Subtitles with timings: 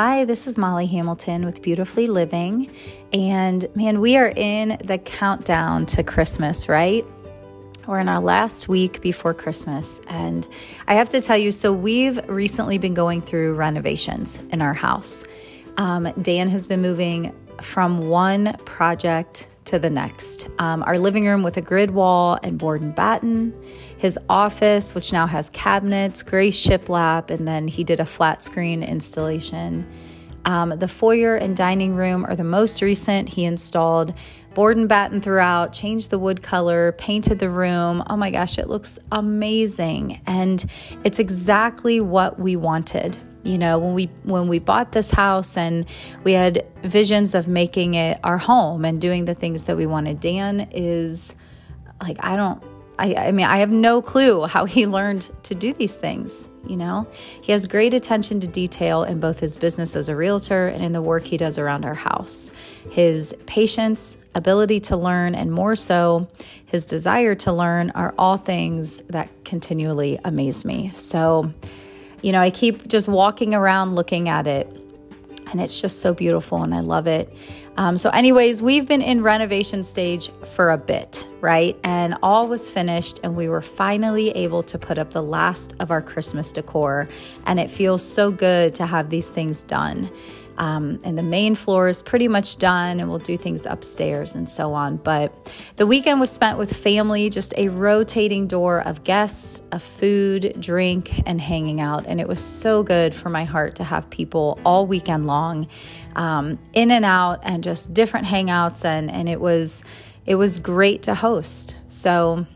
[0.00, 2.70] Hi, this is Molly Hamilton with Beautifully Living.
[3.12, 7.04] And man, we are in the countdown to Christmas, right?
[7.88, 10.00] We're in our last week before Christmas.
[10.06, 10.46] And
[10.86, 15.24] I have to tell you so, we've recently been going through renovations in our house.
[15.78, 20.48] Um, Dan has been moving from one project to the next.
[20.60, 23.52] Um, our living room with a grid wall and board and batten,
[23.98, 28.82] his office, which now has cabinets, gray shiplap, and then he did a flat screen
[28.82, 29.86] installation.
[30.44, 33.28] Um, the foyer and dining room are the most recent.
[33.28, 34.14] He installed
[34.54, 38.02] board and batten throughout, changed the wood color, painted the room.
[38.08, 40.22] Oh my gosh, it looks amazing.
[40.26, 40.64] And
[41.04, 45.86] it's exactly what we wanted you know when we when we bought this house and
[46.24, 50.18] we had visions of making it our home and doing the things that we wanted
[50.18, 51.36] dan is
[52.02, 52.60] like i don't
[52.98, 56.50] I, I mean, I have no clue how he learned to do these things.
[56.66, 57.06] You know,
[57.40, 60.92] he has great attention to detail in both his business as a realtor and in
[60.92, 62.50] the work he does around our house.
[62.90, 66.28] His patience, ability to learn, and more so,
[66.66, 70.90] his desire to learn are all things that continually amaze me.
[70.94, 71.52] So,
[72.20, 74.87] you know, I keep just walking around looking at it,
[75.50, 77.32] and it's just so beautiful, and I love it.
[77.78, 81.78] Um, so, anyways, we've been in renovation stage for a bit, right?
[81.84, 85.92] And all was finished, and we were finally able to put up the last of
[85.92, 87.08] our Christmas decor.
[87.46, 90.10] And it feels so good to have these things done.
[90.58, 94.48] Um, and the main floor is pretty much done, and we'll do things upstairs and
[94.48, 94.96] so on.
[94.96, 100.56] But the weekend was spent with family, just a rotating door of guests, of food,
[100.58, 102.06] drink, and hanging out.
[102.06, 105.68] And it was so good for my heart to have people all weekend long,
[106.16, 108.84] um, in and out, and just different hangouts.
[108.84, 109.84] And and it was
[110.26, 111.76] it was great to host.
[111.86, 112.46] So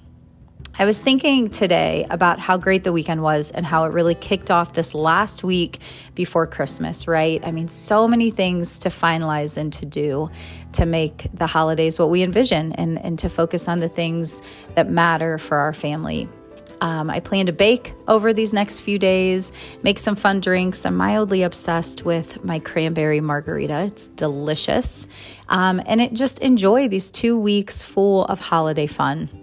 [0.78, 4.51] I was thinking today about how great the weekend was and how it really kicked
[4.51, 5.79] off this last week
[6.14, 7.47] before Christmas, right?
[7.47, 10.30] I mean, so many things to finalize and to do
[10.73, 14.41] to make the holidays what we envision and, and to focus on the things
[14.74, 16.27] that matter for our family.
[16.80, 19.52] Um, I plan to bake over these next few days,
[19.83, 20.86] make some fun drinks.
[20.86, 23.83] I'm mildly obsessed with my cranberry margarita.
[23.83, 25.07] It's delicious.
[25.51, 29.42] Um, and it just enjoy these two weeks full of holiday fun.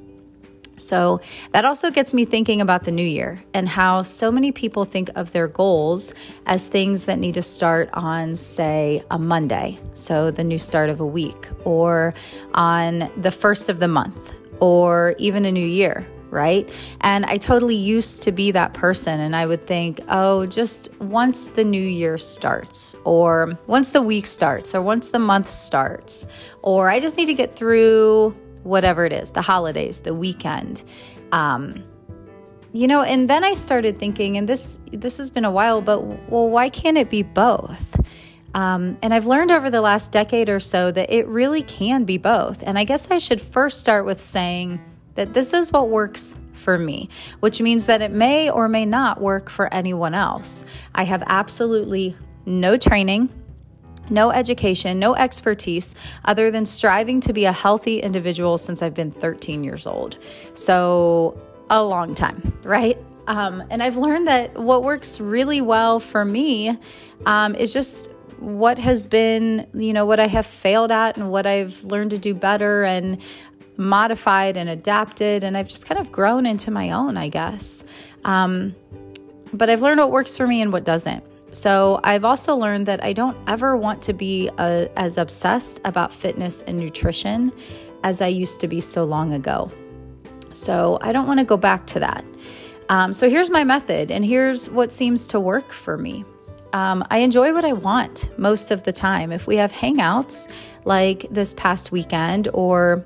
[0.80, 4.86] So that also gets me thinking about the new year and how so many people
[4.86, 6.14] think of their goals
[6.46, 11.00] as things that need to start on, say, a Monday, so the new start of
[11.00, 12.14] a week, or
[12.54, 16.70] on the first of the month, or even a new year, right?
[17.02, 19.20] And I totally used to be that person.
[19.20, 24.26] And I would think, oh, just once the new year starts, or once the week
[24.26, 26.28] starts, or once the month starts,
[26.62, 30.84] or I just need to get through whatever it is, the holidays, the weekend.
[31.32, 31.84] Um,
[32.72, 36.02] you know, and then I started thinking, and this this has been a while, but
[36.30, 38.00] well, why can't it be both?
[38.54, 42.18] Um, and I've learned over the last decade or so that it really can be
[42.18, 42.64] both.
[42.66, 44.80] And I guess I should first start with saying
[45.16, 47.10] that this is what works for me,
[47.40, 50.66] which means that it may or may not work for anyone else.
[50.94, 52.16] I have absolutely
[52.46, 53.30] no training
[54.12, 59.12] no education, no expertise other than striving to be a healthy individual since I've been
[59.12, 60.18] 13 years old.
[60.54, 61.40] So,
[61.70, 62.98] a long time, right?
[63.28, 66.76] Um, and I've learned that what works really well for me
[67.28, 68.10] um, is just
[68.40, 72.18] what has been, you know, what I have failed at and what I've learned to
[72.18, 73.22] do better and
[73.78, 75.44] modified and adapted.
[75.44, 77.84] And I've just kind of grown into my own, I guess.
[78.26, 78.76] Um,
[79.54, 81.24] but I've learned what works for me and what doesn't.
[81.52, 86.14] So, I've also learned that I don't ever want to be uh, as obsessed about
[86.14, 87.52] fitness and nutrition
[88.04, 89.72] as I used to be so long ago.
[90.54, 92.24] So, I don't want to go back to that.
[92.90, 96.24] Um, so, here's my method, and here's what seems to work for me.
[96.74, 99.32] Um, I enjoy what I want most of the time.
[99.32, 100.48] If we have hangouts
[100.86, 103.04] like this past weekend or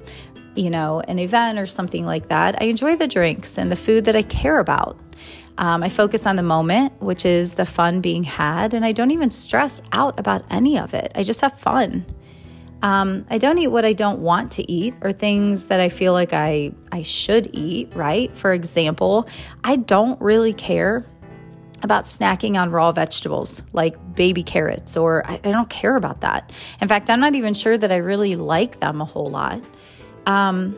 [0.56, 4.06] you know, an event or something like that, I enjoy the drinks and the food
[4.06, 5.00] that I care about.
[5.58, 9.12] Um, I focus on the moment, which is the fun being had, and I don't
[9.12, 11.12] even stress out about any of it.
[11.16, 12.06] I just have fun.
[12.82, 16.12] Um, I don't eat what I don't want to eat or things that I feel
[16.12, 18.34] like I, I should eat, right?
[18.36, 19.28] For example,
[19.64, 21.06] I don't really care
[21.82, 26.52] about snacking on raw vegetables like baby carrots, or I, I don't care about that.
[26.82, 29.62] In fact, I'm not even sure that I really like them a whole lot.
[30.26, 30.78] Um,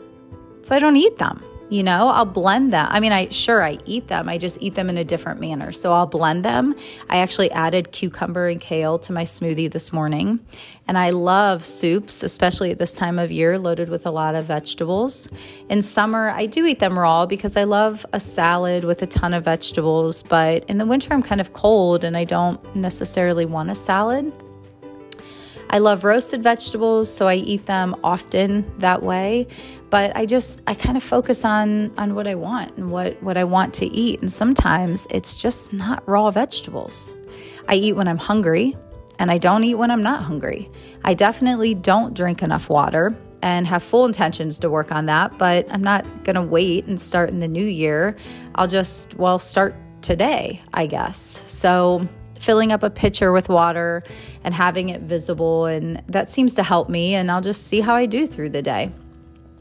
[0.61, 2.87] so I don't eat them You know, I'll blend them.
[2.91, 4.29] I mean, I sure I eat them.
[4.29, 5.71] I just eat them in a different manner.
[5.71, 6.75] So I'll blend them.
[7.09, 10.39] I actually added cucumber and kale to my smoothie this morning.
[10.87, 14.45] And I love soups, especially at this time of year, loaded with a lot of
[14.45, 15.27] vegetables.
[15.67, 19.33] In summer, I do eat them raw because I love a salad with a ton
[19.33, 20.21] of vegetables.
[20.21, 24.31] But in the winter, I'm kind of cold and I don't necessarily want a salad.
[25.75, 29.45] I love roasted vegetables, so I eat them often that way.
[29.89, 33.35] But I just I kind of focus on on what I want and what what
[33.35, 37.13] I want to eat, and sometimes it's just not raw vegetables.
[37.67, 38.77] I eat when I'm hungry,
[39.19, 40.69] and I don't eat when I'm not hungry.
[41.03, 45.69] I definitely don't drink enough water and have full intentions to work on that, but
[45.69, 48.15] I'm not going to wait and start in the new year.
[48.55, 51.43] I'll just well start today, I guess.
[51.51, 52.07] So
[52.39, 54.03] filling up a pitcher with water
[54.43, 55.65] and having it visible.
[55.65, 57.15] And that seems to help me.
[57.15, 58.91] And I'll just see how I do through the day.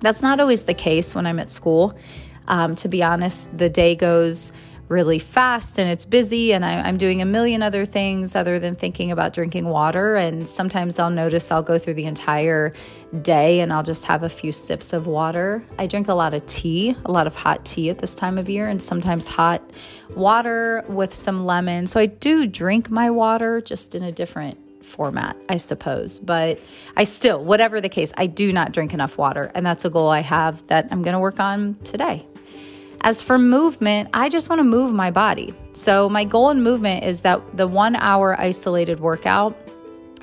[0.00, 1.96] That's not always the case when I'm at school.
[2.46, 4.52] Um, to be honest, the day goes
[4.88, 8.74] really fast and it's busy and I, am doing a million other things other than
[8.74, 10.16] thinking about drinking water.
[10.16, 12.72] And sometimes I'll notice I'll go through the entire
[13.22, 15.64] day and I'll just have a few sips of water.
[15.78, 18.48] I drink a lot of tea, a lot of hot tea at this time of
[18.48, 19.62] year, and sometimes hot
[20.14, 21.86] water with some lemon.
[21.86, 26.18] So I do drink my water just in a different format, I suppose.
[26.18, 26.60] But
[26.96, 29.50] I still, whatever the case, I do not drink enough water.
[29.54, 32.26] And that's a goal I have that I'm going to work on today.
[33.04, 35.52] As for movement, I just want to move my body.
[35.74, 39.54] So, my goal in movement is that the one hour isolated workout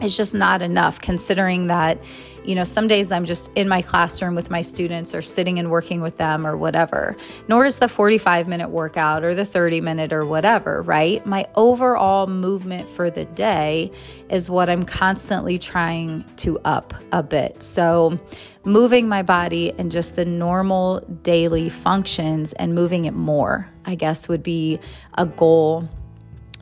[0.01, 2.03] is just not enough, considering that
[2.43, 5.69] you know, some days I'm just in my classroom with my students or sitting and
[5.69, 7.15] working with them or whatever.
[7.47, 11.25] Nor is the 45 minute workout or the 30 minute or whatever, right?
[11.25, 13.91] My overall movement for the day
[14.29, 17.61] is what I'm constantly trying to up a bit.
[17.61, 18.19] So,
[18.63, 24.27] moving my body and just the normal daily functions and moving it more, I guess,
[24.27, 24.79] would be
[25.15, 25.89] a goal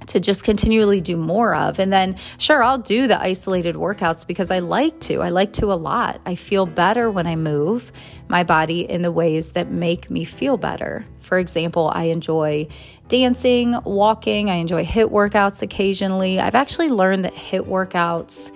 [0.09, 1.79] to just continually do more of.
[1.79, 5.21] And then, sure, I'll do the isolated workouts because I like to.
[5.21, 6.19] I like to a lot.
[6.25, 7.91] I feel better when I move
[8.27, 11.05] my body in the ways that make me feel better.
[11.21, 12.67] For example, I enjoy
[13.07, 16.39] dancing, walking, I enjoy HIT workouts occasionally.
[16.39, 18.51] I've actually learned that HIT workouts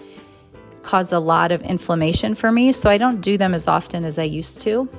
[0.81, 4.19] cause a lot of inflammation for me, so I don't do them as often as
[4.19, 4.89] I used to.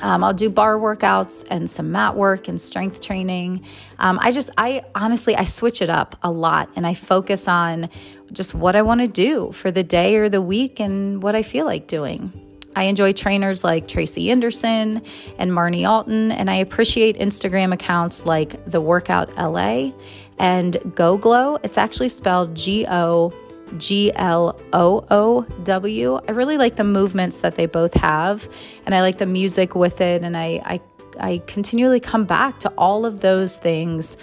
[0.00, 3.64] Um, I'll do barre workouts and some mat work and strength training.
[3.98, 7.88] Um, I just, I honestly, I switch it up a lot and I focus on
[8.32, 11.42] just what I want to do for the day or the week and what I
[11.42, 12.32] feel like doing.
[12.76, 15.00] I enjoy trainers like Tracy Anderson
[15.38, 19.92] and Marnie Alton, and I appreciate Instagram accounts like The Workout LA
[20.38, 21.56] and Go Glow.
[21.62, 23.32] It's actually spelled G O
[23.78, 26.20] G L O O W.
[26.28, 28.48] I really like the movements that they both have,
[28.84, 30.22] and I like the music with it.
[30.22, 30.80] And I, I,
[31.18, 34.16] I continually come back to all of those things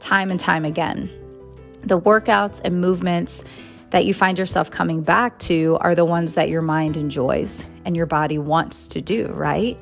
[0.00, 1.10] time and time again.
[1.82, 3.44] The workouts and movements
[3.90, 7.96] that you find yourself coming back to are the ones that your mind enjoys and
[7.96, 9.78] your body wants to do, right?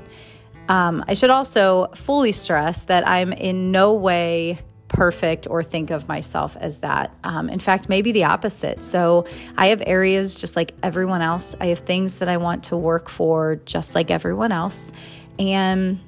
[0.69, 4.59] Um, I should also fully stress that I'm in no way
[4.93, 7.13] perfect or think of myself as that.
[7.25, 8.85] Um, in fact, maybe the opposite.
[8.85, 11.57] So I have areas just like everyone else.
[11.61, 14.93] I have things that I want to work for just like everyone else.
[15.39, 15.99] And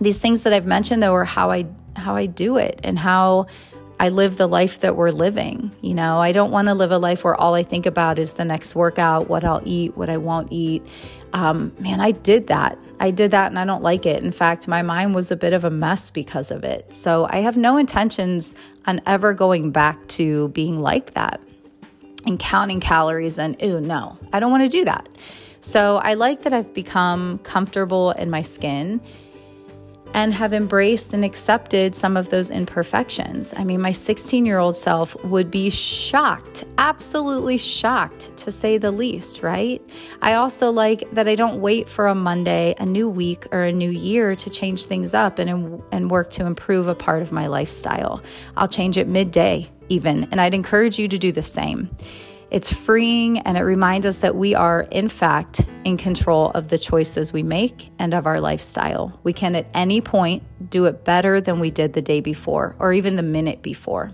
[0.00, 3.46] these things that I've mentioned though are how I how I do it and how
[3.98, 5.74] I live the life that we're living.
[5.80, 8.34] You know, I don't want to live a life where all I think about is
[8.34, 10.86] the next workout, what I'll eat, what I won't eat.
[11.32, 12.78] Um, man, I did that.
[13.00, 14.22] I did that and I don't like it.
[14.22, 16.92] In fact, my mind was a bit of a mess because of it.
[16.92, 18.54] So I have no intentions
[18.86, 21.40] on ever going back to being like that
[22.26, 25.08] and counting calories and, ooh, no, I don't want to do that.
[25.60, 29.00] So I like that I've become comfortable in my skin
[30.14, 33.52] and have embraced and accepted some of those imperfections.
[33.56, 38.90] I mean, my 16 year old self would be shocked, absolutely shocked to say the
[38.90, 39.82] least, right?
[40.22, 43.72] I also like that I don't wait for a Monday, a new week, or a
[43.72, 47.46] new year to change things up and, and work to improve a part of my
[47.46, 48.22] lifestyle.
[48.56, 51.90] I'll change it midday, even, and I'd encourage you to do the same.
[52.50, 56.78] It's freeing and it reminds us that we are, in fact, in control of the
[56.78, 59.18] choices we make and of our lifestyle.
[59.24, 62.92] We can at any point do it better than we did the day before or
[62.92, 64.12] even the minute before.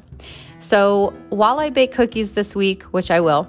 [0.61, 3.49] So while I bake cookies this week, which I will,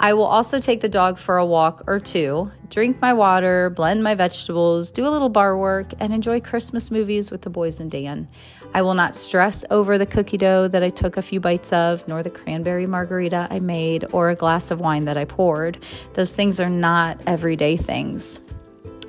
[0.00, 4.04] I will also take the dog for a walk or two, drink my water, blend
[4.04, 7.90] my vegetables, do a little barre work, and enjoy Christmas movies with the boys and
[7.90, 8.28] Dan.
[8.74, 12.06] I will not stress over the cookie dough that I took a few bites of,
[12.06, 15.78] nor the cranberry margarita I made, or a glass of wine that I poured.
[16.12, 18.38] Those things are not everyday things.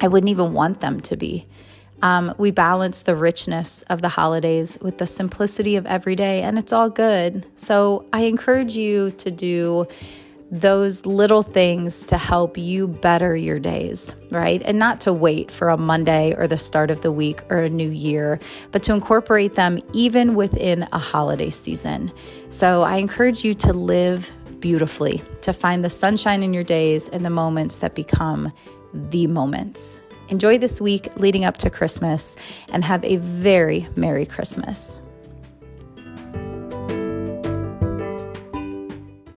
[0.02, 1.46] I wouldn't even want them to be.
[2.02, 6.58] Um, we balance the richness of the holidays with the simplicity of every day, and
[6.58, 7.46] it's all good.
[7.56, 9.86] So I encourage you to do
[10.52, 14.62] those little things to help you better your days, right?
[14.66, 17.70] And not to wait for a Monday or the start of the week or a
[17.70, 18.40] new year,
[18.72, 22.12] but to incorporate them even within a holiday season.
[22.50, 27.24] So I encourage you to live beautifully, to find the sunshine in your days and
[27.24, 28.52] the moments that become
[28.94, 30.02] the moments.
[30.30, 32.36] Enjoy this week leading up to Christmas
[32.72, 35.02] and have a very Merry Christmas.